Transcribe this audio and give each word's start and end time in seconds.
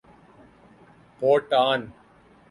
Bhutan 1.19 1.79